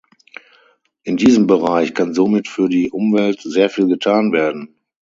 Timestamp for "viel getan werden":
3.69-4.79